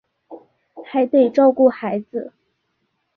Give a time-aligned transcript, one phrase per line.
[0.83, 2.33] 还得照顾孩子